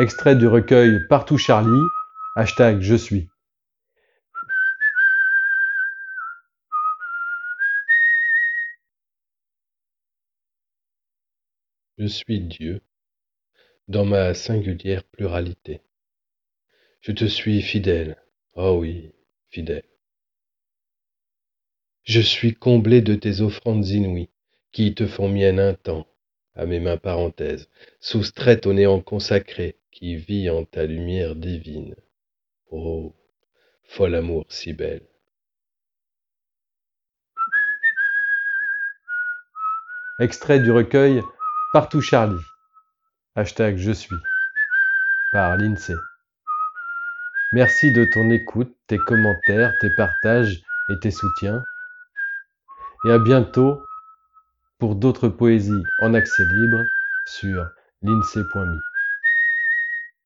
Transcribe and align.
Extrait 0.00 0.34
du 0.34 0.46
recueil 0.46 1.06
Partout 1.08 1.36
Charlie, 1.36 1.86
hashtag 2.34 2.80
Je 2.80 2.94
suis. 2.94 3.28
Je 11.98 12.06
suis 12.06 12.40
Dieu 12.40 12.80
dans 13.88 14.06
ma 14.06 14.32
singulière 14.32 15.04
pluralité. 15.04 15.82
Je 17.02 17.12
te 17.12 17.26
suis 17.26 17.60
fidèle, 17.60 18.16
oh 18.54 18.78
oui, 18.80 19.12
fidèle. 19.50 19.84
Je 22.04 22.22
suis 22.22 22.54
comblé 22.54 23.02
de 23.02 23.14
tes 23.14 23.42
offrandes 23.42 23.86
inouïes, 23.86 24.30
qui 24.72 24.94
te 24.94 25.06
font 25.06 25.28
mienne 25.28 25.60
un 25.60 25.74
temps, 25.74 26.06
à 26.54 26.64
mes 26.64 26.80
mains 26.80 26.96
parenthèses, 26.96 27.68
soustraites 28.00 28.64
au 28.64 28.72
néant 28.72 29.02
consacré, 29.02 29.76
qui 29.90 30.16
vit 30.16 30.50
en 30.50 30.64
ta 30.64 30.84
lumière 30.86 31.34
divine. 31.34 31.94
Oh, 32.70 33.12
fol 33.84 34.14
amour 34.14 34.44
si 34.48 34.72
belle. 34.72 35.06
Extrait 40.20 40.60
du 40.60 40.70
recueil 40.70 41.22
Partout 41.72 42.00
Charlie, 42.00 42.44
hashtag 43.36 43.76
Je 43.76 43.92
suis, 43.92 44.16
par 45.32 45.56
l'INSEE. 45.56 45.94
Merci 47.52 47.92
de 47.92 48.04
ton 48.04 48.28
écoute, 48.30 48.74
tes 48.86 48.98
commentaires, 48.98 49.72
tes 49.80 49.90
partages 49.90 50.62
et 50.88 50.98
tes 50.98 51.10
soutiens. 51.10 51.64
Et 53.04 53.10
à 53.12 53.18
bientôt 53.18 53.82
pour 54.78 54.96
d'autres 54.96 55.28
poésies 55.28 55.84
en 56.00 56.12
accès 56.12 56.44
libre 56.44 56.84
sur 57.26 57.68
l'INSEE.me. 58.02 58.89